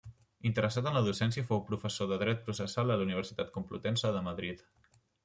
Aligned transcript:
Interessat 0.49 0.87
en 0.91 0.95
la 0.99 1.03
docència 1.07 1.43
fou 1.49 1.61
professor 1.67 2.09
de 2.13 2.17
dret 2.23 2.41
processal 2.47 2.95
a 2.95 2.97
la 3.03 3.07
Universitat 3.09 3.53
Complutense 3.59 4.13
de 4.17 4.25
Madrid. 4.31 4.65